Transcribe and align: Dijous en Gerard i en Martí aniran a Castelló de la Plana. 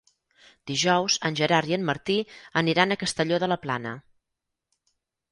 Dijous 0.69 1.17
en 1.27 1.35
Gerard 1.39 1.69
i 1.71 1.75
en 1.77 1.83
Martí 1.89 2.15
aniran 2.61 2.95
a 2.95 2.97
Castelló 3.03 3.39
de 3.43 3.51
la 3.53 3.59
Plana. 3.67 3.93